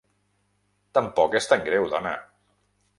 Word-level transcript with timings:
Tampoc 0.99 1.39
és 1.43 1.51
tan 1.53 1.65
greu, 1.71 1.89
dona! 1.95 2.19